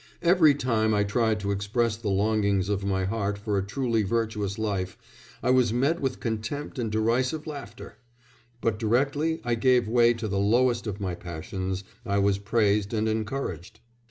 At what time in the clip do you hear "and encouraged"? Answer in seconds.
12.95-13.79